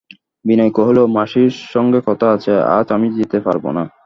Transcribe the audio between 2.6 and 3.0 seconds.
আজ